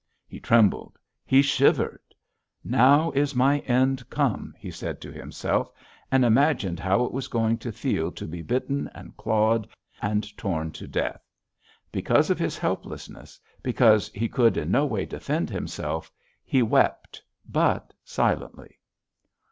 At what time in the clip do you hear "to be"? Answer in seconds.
8.13-8.41